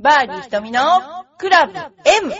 [0.00, 0.80] バーディー瞳の
[1.38, 2.32] クラブ M!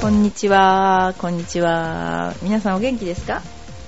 [0.00, 2.34] こんにちは、こんにちは。
[2.42, 3.40] 皆さんお元気ですか、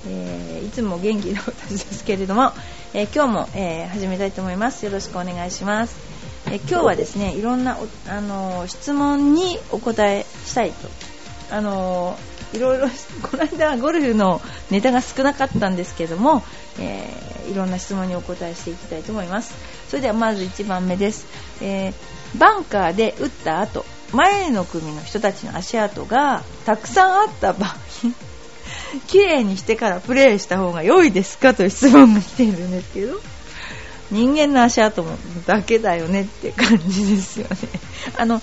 [0.07, 2.53] えーいつも元気な私ですけれども、
[2.93, 4.85] えー今日も、えー始めたいと思います。
[4.85, 6.06] よろしくお願いします。
[6.49, 7.77] え今日はですね、いろんな、
[8.07, 10.87] あの質問にお答えしたいと。
[11.51, 12.87] あのーいろいろ、
[13.29, 16.43] この間ゴルフのネタが少なかったんですけども、
[16.79, 19.53] えーいろんな質問にお答えしていきたいと思います。
[19.89, 21.25] それではまず1番目です。
[21.61, 27.75] えーバンカーで打った後、前の組の人たちの足跡がたくさんあった場合、
[29.07, 33.19] 綺麗にしてからプレーした方が良いですかという質問が来ているんですけど、
[34.11, 37.55] 人間の足跡もだけだよねって感じですよね。
[38.17, 38.41] あの、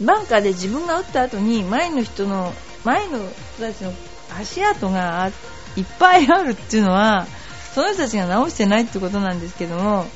[0.00, 2.52] バンカーで自分が打った後に前の人の、
[2.84, 3.18] 前の
[3.56, 3.92] 人たちの
[4.38, 5.30] 足跡が
[5.76, 7.26] いっぱいあるっていうのは、
[7.74, 10.06] その人たちが直してないってことなんですけども、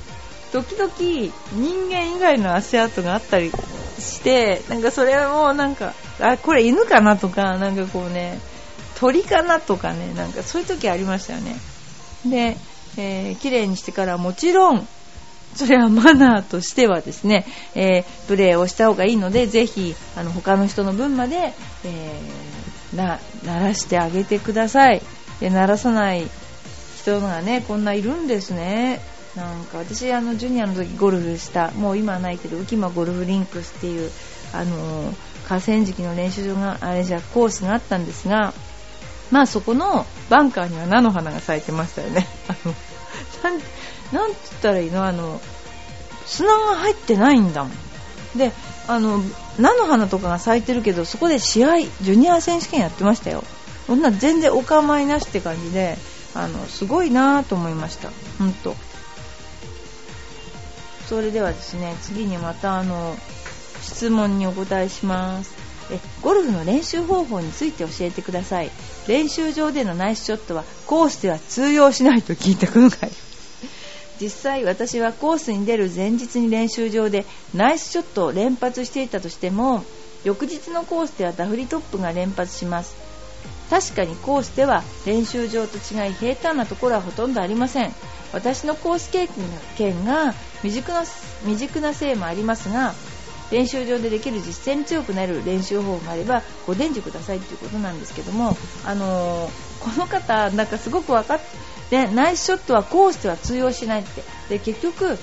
[0.53, 0.91] 時々
[1.53, 3.53] 人間以外の足跡があったり
[3.99, 8.41] して、なんかそれもなんか、あ、これ犬かなとか、なんかこうね、
[8.99, 11.57] 鳥かなとかね、なんかそういう時ありましたよね。
[12.25, 12.57] で、
[12.99, 14.87] えー綺麗にしてからもちろん、
[15.55, 21.55] それはマナーとしてはですね、えープレーをした方がいいので、ぜひ、あの、他の人の分まで、
[21.85, 25.03] えーな、鳴らしてあげてください。
[25.41, 26.29] で、鳴らさない
[27.01, 29.01] 人がね、こんないるんですね。
[29.37, 34.11] なんか私、あの、ジュニアの時ゴルフした、もう今はないけど、浮間ゴルフリンクスっていう、
[34.53, 35.15] あのー
[35.49, 38.53] 河川敷の練習場が、あれじゃ、コースがあったんですが、
[39.31, 42.27] まあそこのバンカーには菜の花が咲いてましたよね。
[43.43, 43.59] なん、
[44.13, 45.05] なんつったらいいの？
[45.05, 45.41] あの、
[46.27, 47.73] 砂が入ってないんだもん。
[48.39, 48.53] で、
[48.87, 49.23] あの、
[49.59, 53.45] 菜の花とかが咲いてるけど、そこで試合、ジュニア選手権やってましたよ。
[53.87, 55.97] そんな全然お構いなしって感じで、
[56.35, 58.11] あの、すごいなぁと思いました。
[58.39, 58.77] ほんと。
[61.09, 63.17] それではですね、次にまたあの、
[63.83, 65.68] 質問にお答えします。
[65.91, 68.71] えゴルフの練習方法について教えてください。
[69.07, 73.29] 練習場でのナイスショットはコースでは通用しないと聞いたことがあります。
[74.21, 79.85] 実際私はコースに出る前日に練習場でナイスショットを連発していたとしても
[80.25, 82.97] 翌日のコースではダフリトップが連発します
[83.71, 87.95] 確かにコースでは練習場と違い平坦なところはほとんどありません
[88.33, 89.29] 私のコース経
[89.77, 90.33] 験が
[90.63, 92.95] 未熟な未熟なせいもありますが
[93.51, 99.51] 練習場でできる実践に強くなる練習方法があればご伝授くださいということなんですけども、あの
[99.81, 101.41] この方、なんかすごく分かっ
[101.89, 104.23] てナイスショットはコースでは通用しないって。
[104.51, 105.19] で結局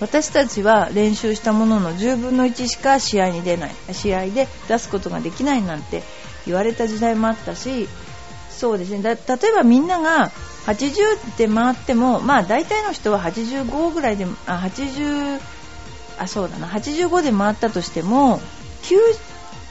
[0.00, 3.74] 私たちは練習したものの10分の1しか試合に出ない。
[3.92, 6.02] 試合で出すことができないなんて
[6.44, 7.88] 言われた時代もあったし
[8.50, 9.02] そうですね。
[9.02, 10.30] 例えばみんなが
[10.66, 15.40] 80で回ってもまあ大体の人は85ぐらいであ80
[16.18, 16.68] あそうだな。
[16.68, 18.40] 85で回ったとしても
[18.82, 18.96] 9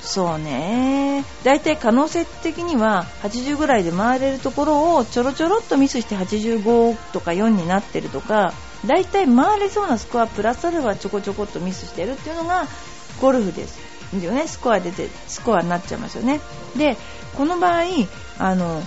[0.02, 1.24] そうね。
[1.44, 8.54] 大体可能性的には80ぐらいで回れるところをちょろちょろっとミスして85とか4になってるとか
[8.86, 12.66] 大体回れそうなスコアプラスアルファちょこちょこっとミスしてるっていうのが
[13.22, 13.80] ゴルフです
[14.20, 14.48] よね。
[14.48, 16.42] スコア出てスコアになっちゃいますよね。
[16.76, 16.98] で
[17.38, 17.84] この場合
[18.40, 18.82] あの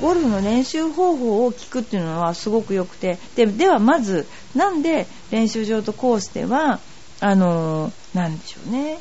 [0.00, 3.18] ゴルフの練習方法を聞くっていうのはすごく良くて。
[3.36, 4.26] でではまず
[4.56, 6.80] なんで練習場とコースでは
[7.20, 8.98] あのなんでしょうね。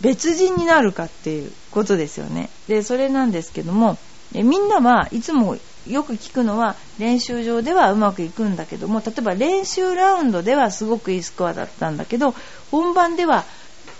[0.00, 2.48] 別人になるかっていうことですよね。
[2.68, 3.98] でそれなんですけども
[4.34, 5.56] えみんなはいつも
[5.86, 12.34] よく聞くのは練習場ではうまくいくんだけども例えば練習ラウンドではすごくいいスコアだったんだけど
[12.70, 13.44] 本番では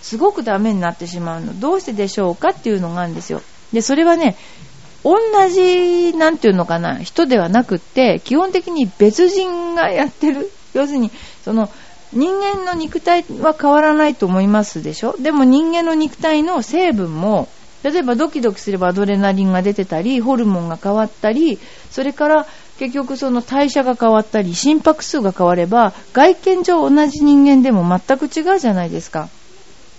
[0.03, 1.59] すごくダメになってしまうの。
[1.59, 3.43] どうしてでしょうかっていうのがあるんですよ。
[3.73, 4.37] でそれはね
[5.03, 5.17] 同
[5.49, 10.51] じなんていうのかな人ではなくって基本的に別人がやってる。
[10.75, 11.11] 要するに
[11.45, 11.71] その
[12.13, 15.17] 人間の肉体は変わらないと思いますでしょ？
[15.19, 17.49] でも人間の肉体の成分も
[17.83, 21.59] 例えばドキドキすればアドレナリンが出てたりホルモンが変わったり
[21.91, 22.47] それから
[22.79, 29.29] 結局その代謝が変わったり心拍数が変われば外見上同じ人間でも全く違うじゃないですか。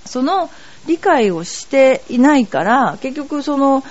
[0.06, 0.50] その
[0.88, 3.84] 理解をしていないから結局その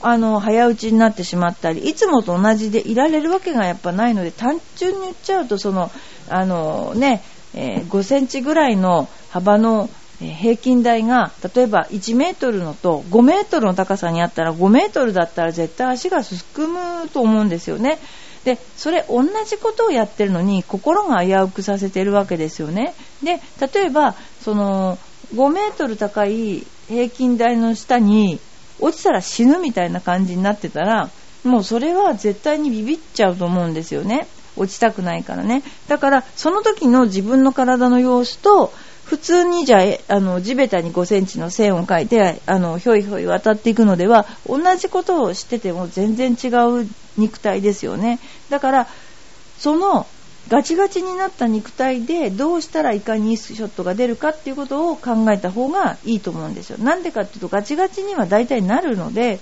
[0.00, 5.90] あの早打ちになってしまったりいつもと同じでいられるわけがやっぱないので単純に言っちゃうとその
[6.28, 7.22] あのね、
[7.56, 9.88] えー5センチぐらいの幅の
[10.20, 17.98] 平均台が例えば1メートルのと5メートルの高さにあったら5メートルだったら絶対足がすくむと思うんですよね。
[18.44, 23.40] でそれ同じことをやってるのに心が危うくさせてるわけですよねで
[23.74, 24.98] 例えばその
[25.34, 28.38] 5メートル高い平均台の下に
[28.78, 31.10] 落ちたら死ぬみたいな感じになってたら
[31.42, 38.72] もうそれは絶対にビビっちゃうと思うんですよね落ちたくないからねだからその時の自分の体の様子と
[39.06, 46.48] 普通にじゃあ、あの、地べたに5センチの線を描いて、あの、ひょいひょい渡っていくのでは、同じことをしてても全然違
[46.82, 48.18] う肉体ですよね。
[48.50, 48.88] だから、
[49.60, 50.08] その、
[50.48, 56.78] ガチガチになった肉体でどうしたらいかにいいショットが出るかっていうことを考えた方がいいと思うんですよ。
[56.78, 59.40] なんでかっていうとガチガチには大体なるので、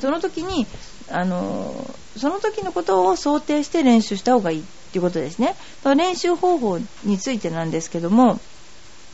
[0.00, 0.66] その時に、
[1.10, 4.62] あの、その時のことを想定して練習した方がいいっ
[4.92, 5.56] ていうことですね。
[5.96, 8.40] 練習方法についてなんですけども、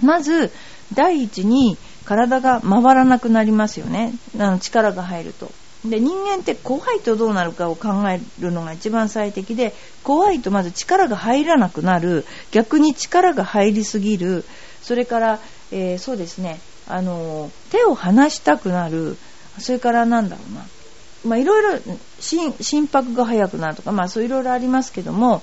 [0.03, 0.53] まず、
[0.95, 4.13] 第一に体が回らなくなりますよね。
[4.39, 5.51] あの力が入ると。
[5.85, 14.45] で、人間って怖いとどうなるかを考えるのが一番最適で、怖いとまず力が入らなくなる、逆に力が入りすぎる、
[14.83, 15.41] それから、
[15.73, 19.17] えー、そうですね、あの、手を離したくなる、
[19.59, 20.65] それからなんだろうな、
[21.27, 21.81] まあいろいろ
[22.21, 25.43] 心拍が速くなるとか、まあそういろいろありますけども、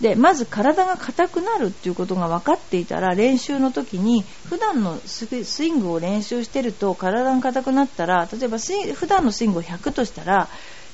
[0.00, 10.48] でまず体が硬くなるっていうことが分かっていたら練習の時に普段のスイングを練習してると体が硬くなったら例えば普段のスイングを100としたら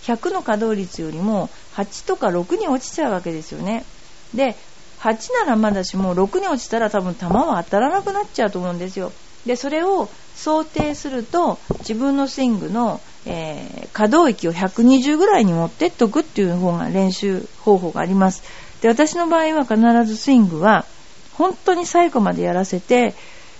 [0.04, 3.84] 100の稼働率よりも8とか6に落ちちゃうわけですよね。
[4.32, 4.56] で
[5.00, 9.12] 8ならまだしも6に落ちたら多分球は当たらなくなっちゃうと思うんですよ。
[9.44, 18.42] でそれを想定すると自分のスイングの、えー、可動域を120ぐらいに持ってっとくっていう方が練習方法があります
[18.84, 20.84] で、私の場合は必ずスイングは、
[21.32, 23.14] 本当に最後までやらせて、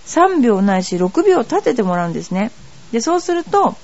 [0.05, 2.50] 3秒ないし6秒立ててもらうんですね。
[2.93, 3.75] で、そうすると、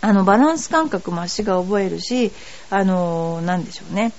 [0.00, 2.32] あの、バランス感覚も足が覚えるし、
[2.70, 4.12] あの、なんでしょうね。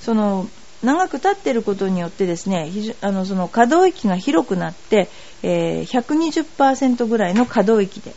[0.00, 0.48] その、
[0.82, 5.10] 長く立ってることによってですね、あの、その可動域が広くなって、
[5.42, 8.14] えー、120%ぐらいの可動域で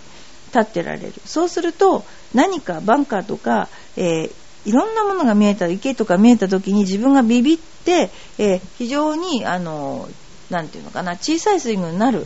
[0.53, 1.13] 立ってられる。
[1.25, 2.03] そうすると、
[2.33, 3.67] 何かバンカーとか、
[3.97, 4.31] えー、
[4.65, 10.07] いろんなものが見えた、池とか見えた時に自分がビビって、えー、非常に、あの、
[10.49, 12.25] なていうのかな、小さいスイングになる。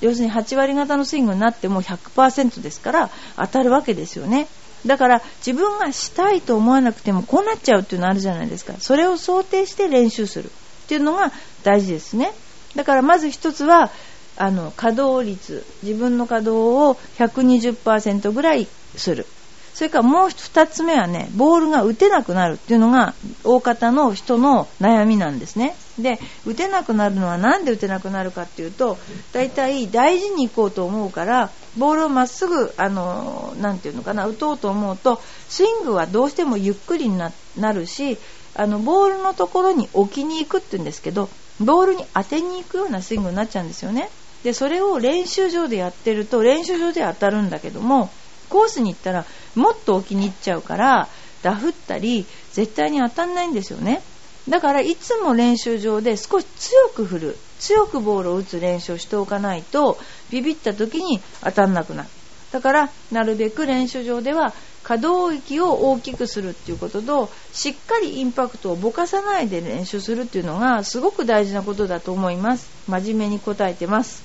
[0.00, 4.46] 要するに8割方のスイングになっても100%ですから当たるわけですよね。
[4.86, 8.74] だから自分がしたいと思わなくてもこうなっちゃうっていうのあるじゃないですか。
[8.78, 10.50] それを想定して練習するっ
[10.88, 11.32] ていうのが
[11.64, 12.32] 大事ですね。
[12.76, 13.90] だからまず一つは、
[14.38, 19.26] あの、稼働率、自分の稼働を120%ぐらいする。
[19.74, 23.14] それからもう二つ目はね、ボールが打てなくなるっていうのが
[23.44, 25.76] 大方の人の悩みなんですね。
[25.98, 28.98] で、打てなくなるのはなんで打てなくなるかっていうと、
[29.32, 37.32] 大体大事に行こうと思うから、ボールをまっすぐ、あの、なていうのかな、打とうと思うと、スイングはどうしてもゆっくりにな
[37.72, 38.18] るし、
[38.54, 41.28] あの、ボールのところに置きに行くって言うんですけど、
[41.60, 44.10] ボールに当てに行くようなスイングになっちゃうんですよね。
[44.48, 48.10] で、それを練習場でやってると、練習場で当たるんだけども、
[48.48, 51.06] コースに行ったらもっと置きに行っちゃうから
[51.42, 54.00] ダフったり絶対に当たんないんですよね。
[54.48, 57.36] だからいつも練習場で少し強く振る。
[57.58, 59.98] 強くボールを打つ練習をしておかないと
[60.30, 62.08] ビビった時に当たんなくなる。
[62.50, 72.70] だからなるべく練習場では可動域を大きくするっていうこととしっかりインパクトをぼかさないで練習するっていうのがすごく大事なことだと思います。
[72.88, 74.22] 真面目に答えてます、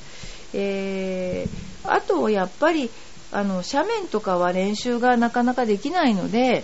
[0.53, 2.89] えー、あとやっぱり
[3.31, 6.63] あの斜面とかは練習がなかなかできないので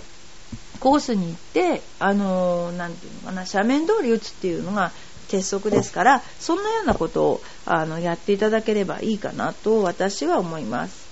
[0.79, 4.91] コースに行ってあのなていうのかな斜面通り打つっていうのが
[5.29, 11.09] 鉄則ですからそんなようなことをあのやっていただければいいかなと私は思います。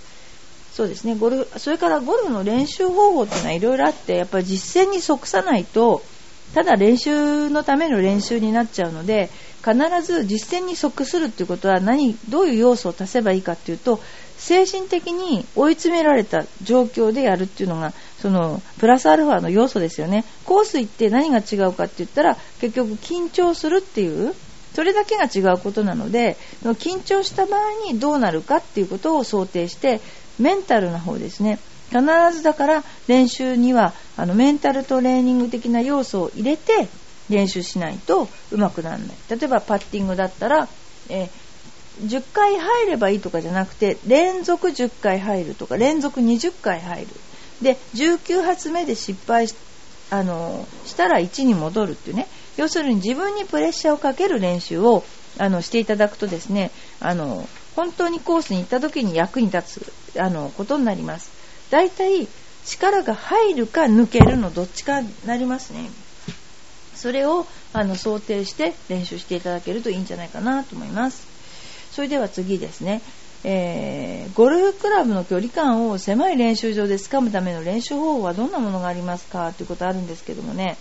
[0.74, 6.04] そうですねゴルそれからゴルフの練習方法っていうのはいろいろあってやっぱり実践に即さないと
[6.54, 9.32] ただ練習のための練習になっちゃうので
[9.68, 14.00] 必ず実践に即するっていうことは何どういう要素を足せばいいかっていうと
[14.38, 20.24] 精神的に追い詰められた状況でやるっていうのがそのプラスアルファの要素ですよね。
[20.46, 24.34] コース行って何が違うかって言ったら結局緊張するっていう
[24.74, 30.00] それだけが違うことなので緊張した場合にどうなるかっていうことを想定して
[30.40, 31.60] メンタルな方ですね。
[31.90, 32.02] 必
[32.34, 36.88] ずだから練習にはあのメンタルトレーニング的な要素を入れて
[37.30, 39.08] 練習しないとうまくならない。
[39.30, 40.68] 例えばパッティングだったら、
[41.10, 41.48] えー
[42.02, 47.08] 10回入ればいいとかじゃなくて連続10回入るとか連続20回入る。
[47.62, 49.56] で19発目で失敗し
[50.12, 52.28] あのしたら1に戻るっていうね。
[52.56, 55.04] 要するに自分にプレッシャーをかける練習を
[55.38, 61.32] あのしていただくとですねあの本当にコースに行った時に役に立つあのことになります。
[61.72, 62.28] だいたい
[62.66, 65.90] 力が入るか抜けるのどっちかになりますね。
[66.98, 71.26] それをあの想定して練習していただけるといいんじゃないかなと思います。
[71.92, 73.02] それでは次ですね。
[73.44, 80.76] えー、ゴルフクラブの距離感を狭い練習場で掴むための練習方法はどんなものがありますかということあるんですけどもね、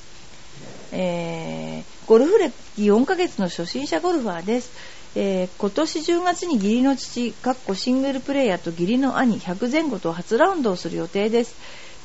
[0.91, 4.73] えー、ゴルフ歴4ヶ月の初心者ゴルファーです、
[5.15, 11.57] えー、今年10月に義理の父かっこシングルプレーヤーと義理の兄100前後と初ラウンドをする予定です。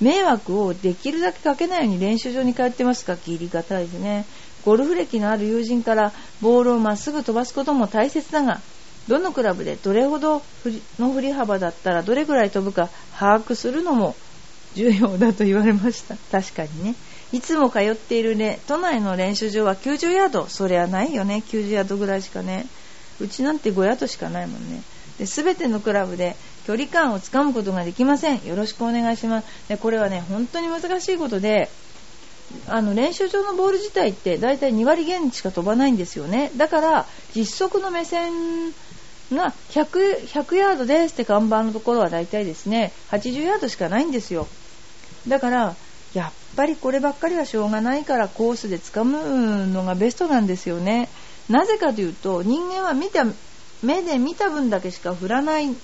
[0.01, 3.13] 迷惑をできるだけかけないように練習場に通ってますか？
[3.13, 4.25] 義理がたいですね。
[4.65, 8.61] ゴルフ歴のある友人からボールをまっすぐ飛ばすことも大切だが
[9.07, 10.41] どのクラブでどれほど
[10.99, 14.15] の振り幅だったらどれぐらい飛ぶか把握するのも
[14.75, 16.15] 重要だと言われました。
[16.31, 16.95] 確かにね。
[17.31, 20.47] いつも通っているね都内の練習場は90ヤード。
[20.47, 21.43] そりゃないよね。
[21.47, 22.65] 90ヤードぐらいしかね。
[23.19, 24.81] うちなんて5ヤードしかないもんね。
[25.17, 28.45] で全てのクラブで距離感をつかむことができません。
[28.45, 29.67] よろしくお願いします。
[29.69, 31.69] でこれはね本当に難しいことで
[32.67, 36.51] あの練習場のボール自体ってだいたい2割減しか飛ばないんですよね。
[36.57, 38.31] だから実測の目線
[39.31, 44.47] が 100, 100ヤードですって看板のところはだいたいですね80ヤードしかないんですよ。
[45.27, 45.75] だから
[46.13, 51.09] やっぱりこればっかりはしょうがないからコースで掴むのがベストなんですよね。
[51.49, 53.25] なぜかというと人間は見た
[53.81, 55.75] 目で見た分だけしか振らない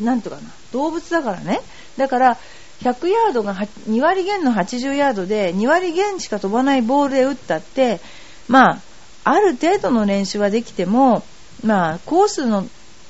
[0.00, 0.42] なんとかな。
[0.72, 1.60] 動物だからね。
[1.96, 2.38] だから
[2.82, 8.00] 100ヤードが2割減の80ヤードで2割減しか飛ばないボールで打ったって
[8.48, 8.80] まあ
[9.24, 11.22] ある程度の練習はできても
[11.64, 12.66] まあコースの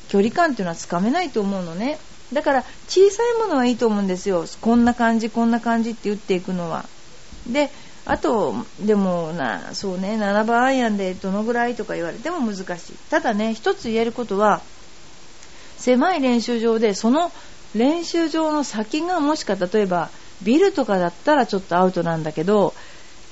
[0.08, 1.98] 距離感っていうのはつかめないと思うのね。
[2.32, 4.44] だから小さいものはいいと思うんですよ。
[4.60, 6.86] こんな感じこんな感じって打っていくのは。
[7.48, 7.70] で
[8.06, 12.96] あとでもなそうね7番アイアンでどのぐらいとか言われても難しい。
[13.10, 14.60] ただね一つ言えることは
[15.78, 17.32] 狭い練習場でその
[17.74, 20.10] 練習場の先がもしか例えば
[20.42, 22.74] ビルとかだったらちょっとアウトなんだけど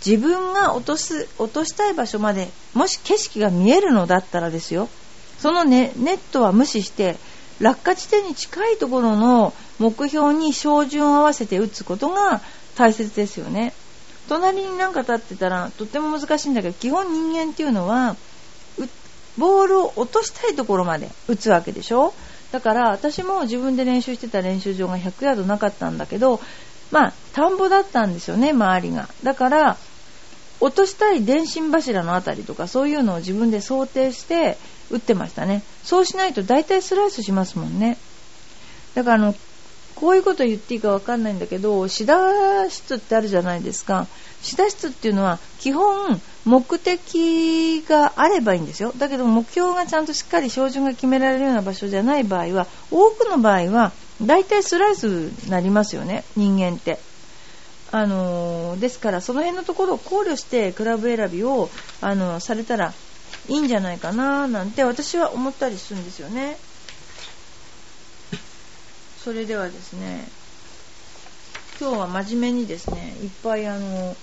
[0.04, 4.88] 自分が落とす落としたい場所までもし景色が見えるのだったらですよ。
[5.38, 7.16] そのネネットは無視して
[7.60, 12.40] 落下地点に近いところの目標に照準を合わせて打つことが
[12.76, 13.72] 大切ですよね。
[14.28, 18.16] 隣になんか立ってたらとっても難しいんだけど基本人間っていうのは
[19.38, 22.14] ボールを落としたいところまで打つわけでしょ。
[22.52, 26.40] だから私も自分で練習してた練習場が100ヤードなかったんだけど
[26.90, 29.08] まあ田んぼだったんですよね周りが。
[29.24, 29.78] だから
[30.60, 34.58] 落としたい電信柱の辺りとかそういうのを自分で想定して
[34.90, 35.62] 打ってましたね。
[35.82, 37.98] そうしないと大体スライスしますもんね。
[38.94, 39.34] だからあの
[39.96, 44.06] こういうこと言っていいかわかんないんだけどシダ室ってあるじゃないですか。
[44.42, 48.92] シダ室っていうのは基本目的があればいいんですよ。
[48.96, 56.24] だけど目標がちゃんとしっかり照準が決められるような場所じゃない場合は多くの場合は大体スライスになりますよね。
[56.36, 56.98] 人間って。
[57.94, 61.68] あのですからその辺のところを考慮してクラブ選びを
[62.00, 62.94] あのされたら
[63.48, 66.56] いいんじゃないかななんて私は思ったりするんですよね。
[69.22, 70.26] それではですね
[71.80, 74.16] 今日は真面目にですねいっぱいあの、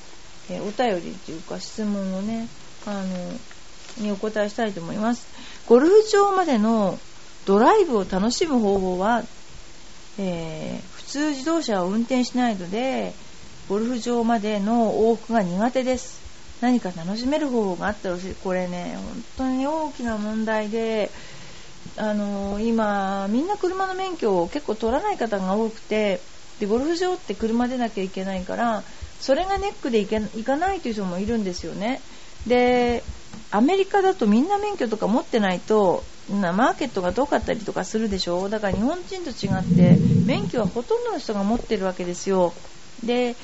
[0.49, 2.47] えお便りというか質問をね
[2.85, 5.27] あのにお答えしたいと思います。
[5.67, 6.99] ゴルフ場までの
[7.45, 9.23] ドライブを楽しむ方法は、
[10.17, 13.13] えー、普通自動車を運転しないので
[13.67, 16.19] ゴルフ場までの往復が苦手です。
[16.61, 21.09] 何か楽しめる方法があったらしいこれね本当に大きな問題で
[21.97, 26.19] あの今みんな車の免許を結構取らない方が多くて
[26.59, 28.83] でゴルフ場って車でなきゃいけないから
[29.19, 32.01] それがネックでいけ行かないという人もいるんですよね。
[32.47, 33.03] で
[33.51, 38.47] アメリカだとみんな免許とか持ってないとなマーケットが遠かったりとかするでしょ？
[38.49, 42.53] だから日本人と違って免許はほとんどの人が持ってるわけですよ。
[43.03, 43.35] で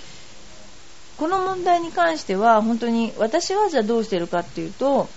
[1.17, 5.07] この問題に関しては本当に私はじゃあどうしてるかっていうと、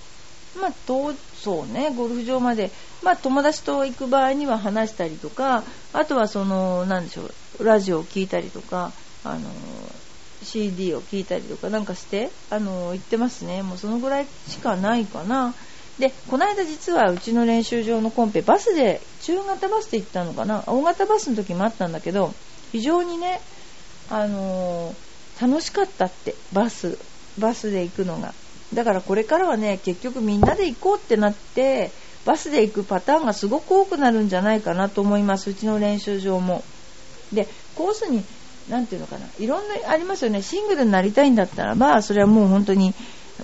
[0.61, 2.71] まあ、そうねゴルフ場まで、
[3.03, 7.23] まあ、友達と行く場合には話したりとかあとはその何でしょ
[7.59, 8.93] うラジオを聴いたりとか
[9.25, 9.51] あの
[10.43, 13.63] CD を聴いたりとかなんかしてあの行ってますね。
[13.63, 15.55] もうそのぐらいしかないかな。
[15.99, 20.65] でこの間実はうちの練習場のコンペバスで中型バスで行ったのかな。
[20.67, 22.35] 大型バスの時もあったんだけど
[22.71, 23.41] 非常にね
[24.09, 25.09] あのー
[25.41, 26.99] 楽しかったってバス
[27.39, 28.35] バスで行くのが。
[28.75, 31.91] だからこれからはね結局みんなで行こうってなって
[32.25, 35.51] バスで行くパターンがすごく多くなるんじゃないかなと思います。
[35.51, 36.65] うちの練習場も。
[37.33, 38.25] でコースに
[38.69, 39.27] 何ていうのかな。
[39.39, 40.43] いろんなありますよね。
[40.43, 42.95] シングルになりたいんだったらばそれはもう本当に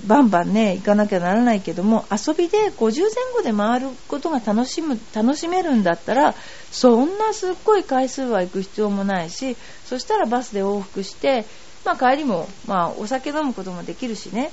[0.06, 6.34] バンバンね行かなきゃならないけども遊びで50前後で回ることが楽しむ楽しめるんだったら
[6.72, 11.44] そんなすっごい回数は行く必要もないしそしたらバスで往復して
[11.84, 14.50] まあ、帰りも、まあ、お酒飲むこともできるしね、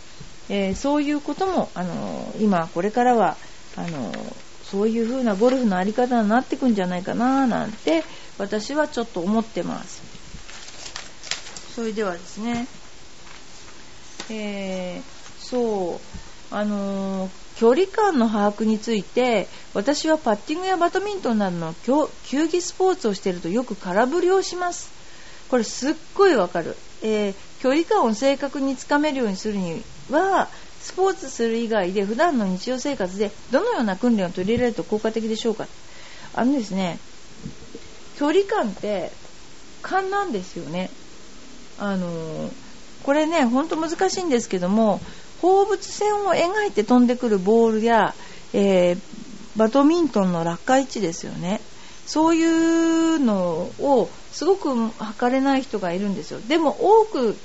[0.50, 3.38] えー、そういうことも、あの今これからは
[3.78, 4.12] あの
[4.64, 8.04] そういう風なゴルフの在り方になってくんじゃないかななんて
[8.38, 10.11] 私はちょっと思ってます。
[11.76, 12.68] それではですね
[14.30, 15.02] えー、
[15.40, 16.00] そ
[16.52, 21.76] うあの距離感の把握について私はパッティングやバドミントンなどの
[22.26, 24.90] 球技スポーツをしているとよく空振りをします。
[25.50, 30.48] これすっごいわかる、えー、距離感を正確につかめるようにするには
[30.80, 35.68] スポーツする以外で普段の日常生活でどのような訓練を取り入れると効果的でしょうか。
[36.34, 37.00] あのですね
[38.18, 39.12] 距離感って
[39.82, 40.90] 勘なんですよね。
[41.82, 42.50] あの、
[43.04, 45.02] これねほんと難しいんですけども
[45.42, 48.14] 放物線を描いて飛んでくるボールや、
[48.54, 49.00] えー、
[49.58, 51.60] バドミントンの落下位置ですよね。
[52.06, 56.40] そういうのをすごく測れない人がいるんですよ。
[56.42, 57.38] でも多く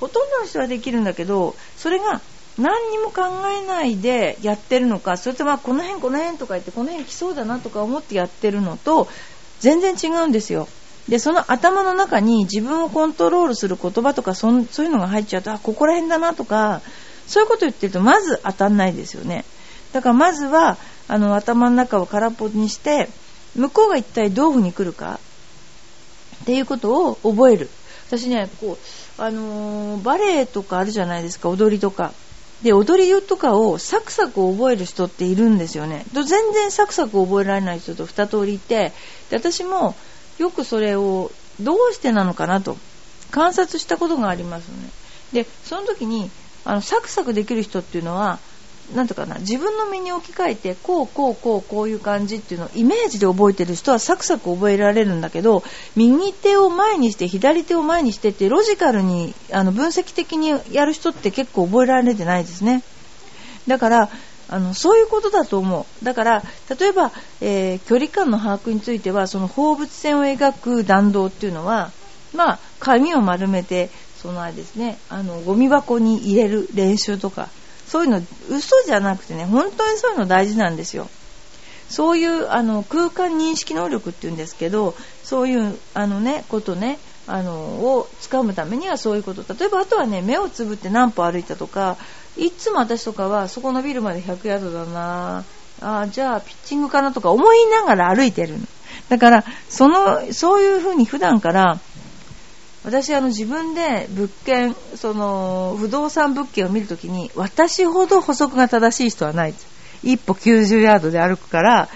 [0.00, 2.20] ほとんどの人はできるんだけどそれが
[2.58, 9.08] 何にも考えないでやってるのかそれとまあこの辺この辺とか言ってこの辺来そうだなとか思ってやってるのと
[9.60, 10.68] 全然違うんですよ。
[11.08, 16.80] でその頭の中に自分をコントロールする言葉とかそそういうのが入っちゃうとあここら辺だなとか
[17.26, 19.44] そういうこと言ってるとまず当たんないですよね。
[19.92, 20.76] だからまずは
[21.08, 23.08] あの頭の中を空っぽにして
[23.56, 25.18] 向こうが一体どういうふうに来るか
[26.42, 27.68] っていうことを覚える。
[28.06, 28.78] 私ねこ
[29.18, 32.12] う、あのー、バレエとかあるじゃないですか踊りとか。
[32.62, 36.04] で踊りとかをサクサク覚える人っているんですよね。
[36.12, 38.92] 全然サクサク覚えられない人と2通りいて
[39.30, 39.96] で私も
[40.38, 42.76] よくそれをどうしてなのかなと。
[43.32, 44.88] 観察したことがありますよね。
[45.32, 46.30] でその時に
[46.64, 48.38] あのサクサクできる人っていうのは
[48.94, 55.62] なんとかな自分の身に置き換えてこうこうこうこういう感じっていうのをイメージで覚えてる人はサクサク覚えられるんだけど
[55.96, 62.82] 右手を前にして左手を前にしてってロジカルにあの分析的にやる人って結構覚えられてないですね。
[63.66, 64.10] だから
[64.52, 66.04] あのそういうことだと思う。
[66.04, 66.42] だから
[66.78, 71.90] 例えば、えー、距離感の把握についてはその放物線を描く弾道っていうのは
[72.34, 73.88] まあ紙を丸めて
[74.20, 77.48] そのあれですねあのゴミ箱に入れる練習とか
[77.86, 81.08] そういうの嘘じゃなくてね本当にそういうの大事なんですよ。
[81.88, 89.42] そういうあの空間認識能力っていうんですけどそういうあのねことねあのを掴むためにはそういうこと。
[89.54, 91.96] 例えばあとはね目をつぶって何歩歩いたとか
[92.36, 95.44] いつも私とかはそこのビルまで100ヤードだな。
[95.80, 98.54] あじゃあピッチングかなとか思いながら歩いてる
[99.08, 101.80] だからそのそういうふうに普段から
[102.84, 109.54] 私あの自分で物件その不動産物件を見るときに私ほど補足が正しい人はない。
[110.02, 111.88] 一歩90ヤードで歩くから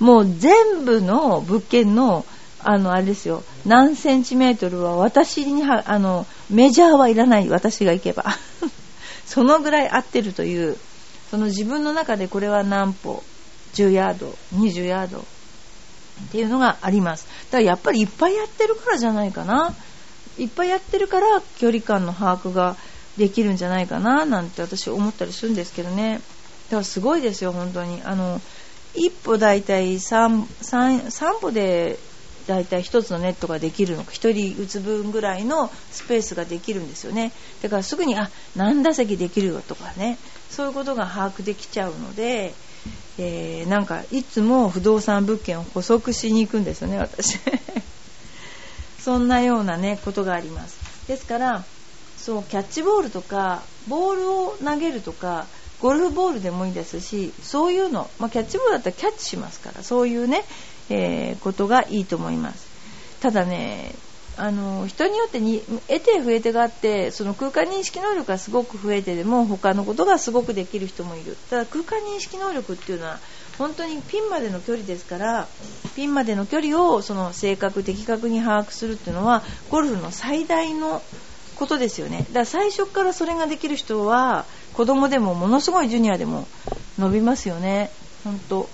[0.00, 2.26] もう全部の物件の
[2.58, 3.44] あのあれですよ。
[3.66, 8.24] 何センチメートルは私にはあのメジャーはいらない私が行けば。
[9.26, 10.76] そのぐらい合ってるという
[11.30, 13.22] その自分の中でこれは何歩
[13.72, 15.22] 10ヤード20ヤードっ
[16.30, 17.26] ていうのがあります。
[17.50, 19.74] だからやっぱりいっぱいやってるからじゃないかな。
[20.38, 22.76] いっぱいやってるから距離感の把握が
[23.16, 26.20] できるんじゃないかななんて私思ったりするんですけどね。
[26.68, 28.02] だからすごいですよ本当に。
[28.04, 28.40] あの
[28.94, 31.98] 一歩大体 3, 3, 3歩で
[32.46, 37.32] 大体1つのネットができるのか1人打つ分ぐらいのスペースができるんですよね。
[37.62, 40.18] だからすぐにあ何打席できるよとかね
[40.50, 42.54] そういうことが把握できちゃうので、
[43.18, 47.38] えー、なんかいつも不動産物件を補足しに行くんですよね私。
[49.02, 50.76] そんなようなねことがあります。
[51.08, 51.64] ですから
[52.16, 55.46] そうキャッチボールとかボールを投げるとか
[55.80, 60.44] ゴルフボールでもいいですしそういうの、まあ、キャッチボールだったらキャッチしますからそういうね、
[60.92, 62.70] えー、ことがいいと思います。
[63.20, 63.94] ただね
[64.36, 71.36] あの人によってに得手増え手があってその空間認識能力がすごく増えてでも他のことがすごくできる人もいる。
[71.50, 73.18] ただ空間認識能力っていうのは
[73.58, 75.46] 本当にピンまでの距離ですから
[75.94, 81.02] ピンまでの距離をその正確的確に把握するっていうのはゴルフの最大の
[81.56, 82.18] ことですよね。
[82.18, 86.48] だから最初からそれができる人は子供でもものすごいジュニアでも
[86.98, 87.90] 伸びますよね。
[88.24, 88.68] 本当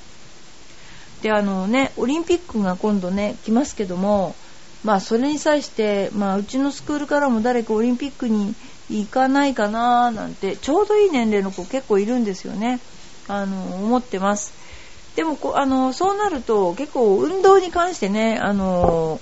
[1.22, 4.34] であのねオリンピックが今度ね来ますけども
[4.84, 8.54] まあそれに際して、まあ、うちのスクールからも誰かオリンピックに
[8.90, 12.80] 行かないかななんてちょうどいい年齢の子結構いるんですよね。
[13.26, 14.52] あの思ってます。
[15.16, 19.20] でもこあのそうなると結構運動に関してねあの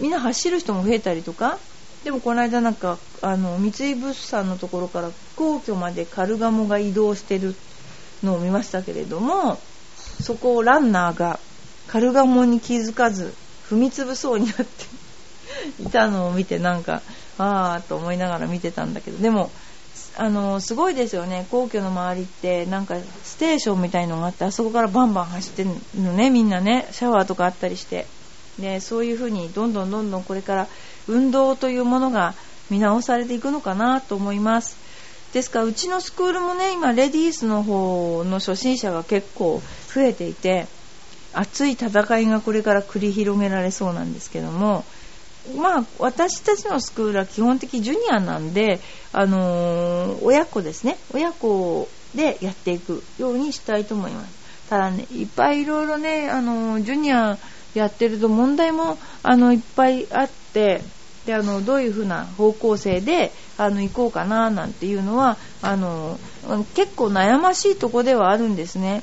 [0.00, 1.58] みんな走る人も増えたりとか
[2.04, 7.54] でもこの間なんかあの三井物産のところから皇居までカルガモが移動してる
[8.22, 9.60] のを見ましたけれども
[10.20, 11.38] そこをランナーが
[11.88, 13.34] カルガモに気づかず
[13.68, 14.64] 踏み潰そうになって
[15.82, 17.02] いたのを見てなんか
[17.38, 19.18] ああと思いながら見てたんだけど。
[19.18, 19.50] でも
[20.16, 21.46] あのすごいですよね。
[21.50, 26.88] 皇居の周りってなんかステーションみたいのがあってあそこからバンバン走ってるのねみんなね。
[26.90, 28.06] シャワーとかあったりして。
[28.58, 30.66] でそういう風にどんどんどんどんこれから
[31.08, 32.34] 運動というものが
[32.70, 34.76] 見直されていくのかなと思います。
[35.32, 39.62] ですからうちのスクールもね今レディースの方の初心者が結構
[39.94, 40.66] 増えていて
[41.32, 44.84] 熱い戦いがこれから繰り広げられそうなんですけども
[45.56, 48.80] まあ私たちのスクールは基本的ジュニアなんで
[49.12, 57.38] あのー、親子ですね親子でやっていくようにしたいと思いますただねいっぱいいろいろねあのー、ジュニア
[57.74, 60.82] やってると問題もあのいっぱいあって
[61.26, 66.18] であのどういうふうな方向性であの行こうかななんていうのはあの
[66.74, 69.02] 結構悩ましいとこではあるんですね。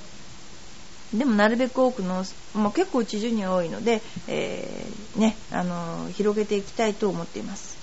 [1.14, 2.24] でもなるべく多くの、
[2.56, 7.78] まあ、結構地ジュニア多いので、えー、ね、あの広げていきたいと思っています。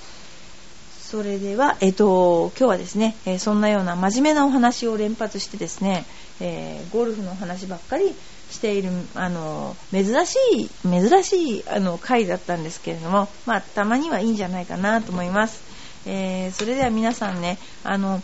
[1.00, 6.04] それでは、えっ、ー、と、今日はですね、えー、そんなような真面目なお話を連発してですね、
[6.40, 8.14] えゴルフの話ばっかり
[8.50, 15.62] しているあの珍しい珍しいあの回だったんですけれども、まあ、たまにはいいんじゃないかなと思います、
[16.06, 18.20] えー、それでは皆さんねあの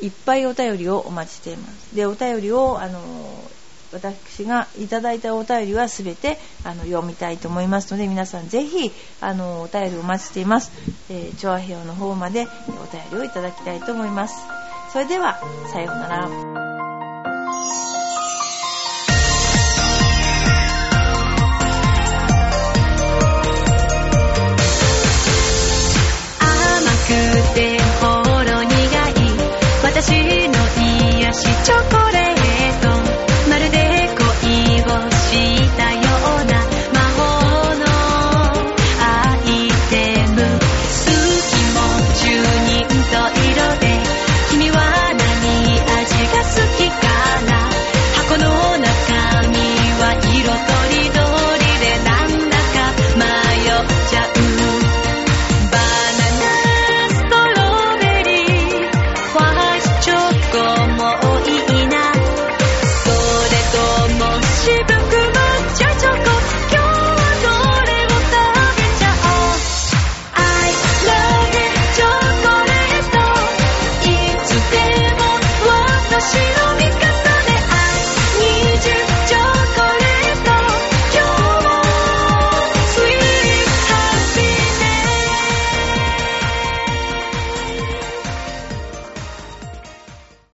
[0.00, 3.00] いっぱいお便りをお待ちしていますでお便りをあの
[3.92, 10.70] 私がいただいたお便りはすべてあの読みたいと思いますので皆さんぜひあのお便りお待ちしています、
[11.10, 14.58] えー、調和表の方までお便りをいただきたいと思います。
[14.92, 15.38] それでは
[15.70, 16.24] さようなら。
[16.24, 16.30] 甘
[27.04, 27.14] く
[27.54, 28.06] てほ
[28.44, 28.72] ろ苦
[29.10, 29.14] い
[29.84, 30.54] 私の
[31.20, 32.37] 癒しチョコレート。